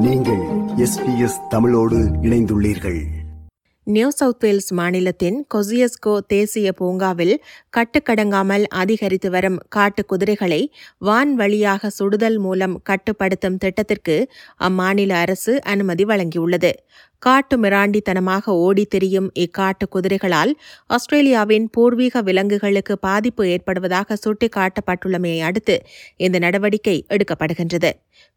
[0.00, 3.04] SBS தமிழோடு இணைந்துள்ளீர்கள்.
[3.84, 7.44] New south Wales மாநிலத்தின் கொசியஸ்கோ தேசிய பூங்காவில்
[7.76, 14.30] கட்டுக்கடங்காமல் அதிகரித்து வரும் காட்டு குதிரைகளை வான் வழியாக சுடுதல் மூலம் கட்டுப்படுத்தும் திட்டத்திற்கு
[14.60, 16.72] அம்மாநில அரசு அனுமதி வழங்கியுள்ளது.
[17.18, 20.52] காட்டு மிராண்டித்தனமாக ஓடித் திரியும் இக்காட்டு குதிரைகளால்
[20.86, 25.76] ஆஸ்திரேலியாவின் பூர்வீக விலங்குகளுக்கு பாதிப்பு ஏற்படுவதாக சுட்டிக்காட்டப்பட்டுள்ளமையை அடுத்து
[26.16, 27.90] இந்த நடவடிக்கை எடுக்கப்படுகின்றது.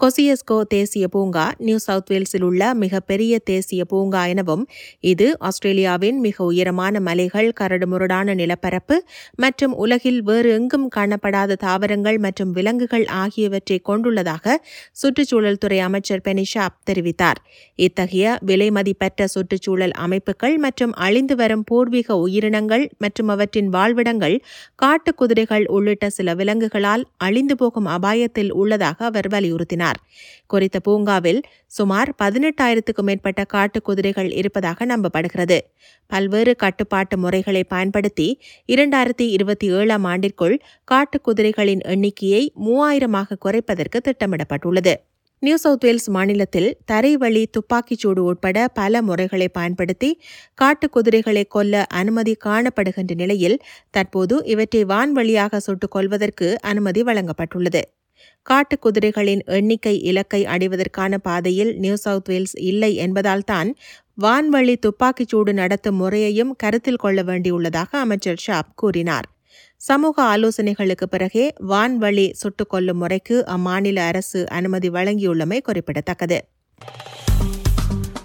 [0.00, 4.64] கொசியஸ்கோ தேசிய பூங்கா நியூ சவுத் வேல்ஸில் உள்ள மிகப்பெரிய தேசிய பூங்கா எனவும்
[5.00, 8.96] இது ஆஸ்திரேலியாவின் மிக உயரமான மலைகள் கரடுமுரடான நிலப்பரப்பு
[9.34, 14.56] மற்றும் உலகில் வேறு எங்கும் காணப்படாத தாவரங்கள் மற்றும் விலங்குகள் ஆகியவற்றை கொண்டுள்ளதாக
[14.92, 17.40] சுற்றுச்சூழல் துறை அமைச்சர் பெனிஷாப் தெரிவித்தார்.
[17.74, 24.36] இத்தகைய விலை விலைமதிப்பற்ற சுற்றுச்சூழல் அமைப்புகள் மற்றும் அழிந்து வரும் பூர்வீக உயிரினங்கள் மற்றும் அவற்றின் வாழ்விடங்கள்
[24.74, 29.98] காட்டு குதிரைகள் உள்ளிட்ட சில விலங்குகளால் அழிந்து போகும் அபாயத்தில் உள்ளதாக அவர் வலியுறுத்தினார்.
[30.46, 35.58] குறித்த பூங்காவில் சுமார் பதினெட்டாயிரத்துக்கும் மேற்பட்ட காட்டு குதிரைகள் இருப்பதாக நம்பப்படுகிறது.
[36.06, 38.28] பல்வேறு கட்டுப்பாட்டு முறைகளை பயன்படுத்தி
[38.68, 44.96] இரண்டாயிரத்தி இருபத்தி ஏழாம் ஆண்டிற்குள் காட்டு குதிரைகளின் எண்ணிக்கையை மூவாயிரமாக குறைப்பதற்கு திட்டமிடப்பட்டுள்ளது.
[45.42, 50.10] நியூ சவுத் வேல்ஸ் மாநிலத்தில் தரைவழி துப்பாக்கிச்சூடு உட்பட பல முறைகளை பயன்படுத்தி
[50.54, 53.58] காட்டு குதிரைகளை கொல்ல அனுமதி காணப்படுகின்ற நிலையில்
[53.90, 57.82] தற்போது இவற்றை வான்வழியாக சுட்டுக் கொள்வதற்கு அனுமதி வழங்கப்பட்டுள்ளது.
[58.42, 63.70] காட்டு குதிரைகளின் எண்ணிக்கை இலக்கை அடைவதற்கான பாதையில் நியூ சவுத் வேல்ஸ் இல்லை என்பதால்தான்
[64.22, 69.26] வான்வழி துப்பாக்கிச்சூடு நடத்தும் முறையையும் கருத்தில் கொள்ள வேண்டியுள்ளதாக அமைச்சர் ஷாப் கூறினார்.
[69.76, 76.48] சமூக ஆலோசனைகளுக்கு பிறகே வான்வழி சுட்டுக் கொல்லும் முறைக்கு அம்மாநில அரசு அனுமதி வழங்கியுள்ளமை குறிப்பிடத்தக்கது.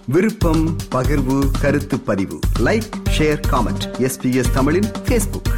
[0.05, 2.39] விருப்பம் பகிர்வு கருத்து பதிவு.
[2.59, 5.51] லைக் ஷேர் காமெண்ட் எஸ்பிஎஸ் தமிழின் ஃபேஸ்புக்